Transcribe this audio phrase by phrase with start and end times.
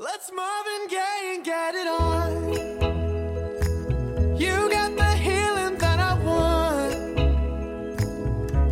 [0.00, 2.52] Let's move Marvin Gaye and get it on.
[4.38, 6.94] You got the healing that I want.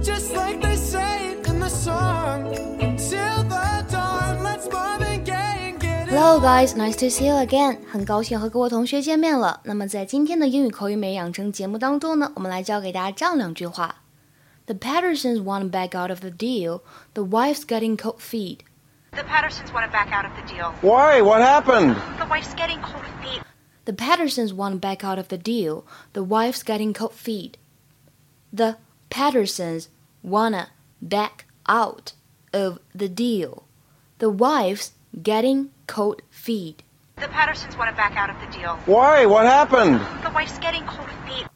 [0.04, 2.54] Just like they say it in the song.
[2.96, 6.16] Till the dawn, let's Marvin Gaye and get it on.
[6.16, 7.78] Hello guys, nice to see you again.
[7.90, 9.60] 很高兴和各位同学见面了。
[9.64, 13.96] 那么在今天的英语口语美养成节目当中呢，我们来教给大家这样两句话。
[14.66, 16.82] The Pattersons want to back out of the deal.
[17.14, 18.58] The wife's getting cold feet.
[19.15, 20.73] The Pattersons want to back out of the deal.
[20.81, 21.21] Why?
[21.21, 21.95] What happened?
[22.17, 23.41] The wife's getting cold feet.
[23.85, 25.83] The Pattersons want to back out of the deal.
[26.13, 27.57] The wife's getting cold feet.
[28.53, 28.77] The
[29.09, 29.89] Pattersons
[30.23, 30.69] wanna
[31.01, 32.13] back out
[32.53, 33.63] of the deal.
[34.19, 36.83] The wife's getting cold feet.
[37.17, 38.77] The Pattersons want to back out of the deal.
[38.85, 39.25] Why?
[39.25, 39.99] What happened?
[40.23, 41.47] The wife's getting cold feet.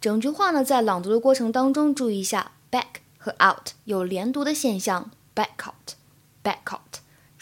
[0.00, 6.83] 整句话呢，在朗读的过程当中，注意一下 back 和 out 有连读的现象，back out，back out。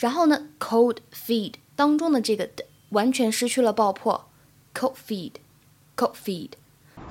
[0.02, 4.28] 然后呢，cold feet 当中的这个的完全失去了爆破，
[4.74, 6.50] cold feet，cold feet。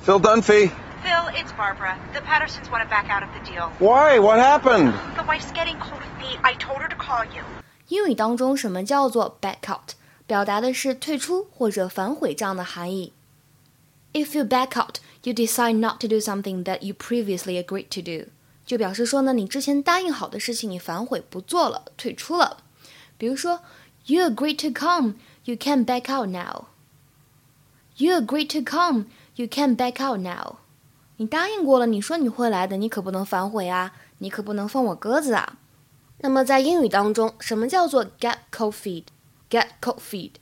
[0.06, 0.70] Phil Dunphy.
[1.04, 1.98] Phil, it's Barbara.
[2.14, 3.70] The Pattersons want to back out of the deal.
[3.80, 4.20] Why?
[4.20, 4.94] What happened?
[5.16, 6.40] The wife's getting cold feet.
[6.42, 7.44] I told her to call you.
[7.90, 9.92] 英语当中什么叫做 back out？
[10.26, 13.14] 表达的是退出或者反悔这样的含义。
[14.14, 18.30] If you back out, you decide not to do something that you previously agreed to do，
[18.66, 22.58] 就表示说呢，你之前答应好的事情你反悔不做了，退出了。
[23.23, 23.61] 比如说
[24.07, 26.65] ，You agreed to come, you can back out now.
[27.97, 29.05] You agreed to come,
[29.37, 30.57] you can back out now.
[31.19, 35.57] 你答应过了，你说你会来的，你可不能反悔啊，你可不能放我鸽子啊。
[36.19, 40.33] 那么在英语当中，什么叫做 get cold feet？get cold feet，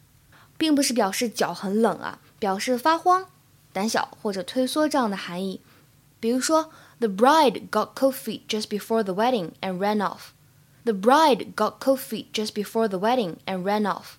[0.56, 3.26] 并不是表示脚很冷啊，表示发慌、
[3.74, 5.60] 胆小或者退缩这样的含义。
[6.18, 10.30] 比如说，The bride got cold feet just before the wedding and ran off.
[10.84, 14.16] The bride got cold feet just before the wedding and ran off.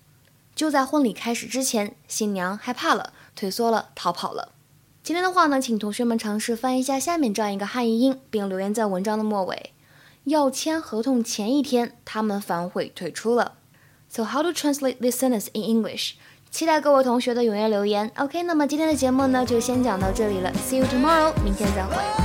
[0.54, 4.52] 就在婚礼开始之前，新娘害怕了，退缩了，逃跑了。
[5.02, 9.72] 今天的话呢，请同学们尝试翻译一下下面这样一个汉译英，并留言在文章的末尾。
[10.24, 13.54] 要签合同前一天，他们反悔退出了。
[14.08, 16.12] So how to translate this sentence in English？
[16.50, 18.12] 期待各位同学的踊跃留言。
[18.16, 20.52] OK，那么今天的节目呢就先讲到这里了。
[20.52, 22.21] See you tomorrow，明天再会。